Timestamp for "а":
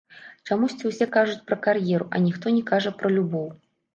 2.17-2.21